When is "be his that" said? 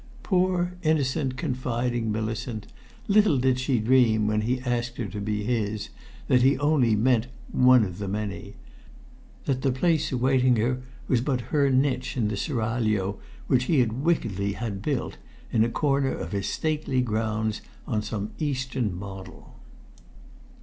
5.21-6.41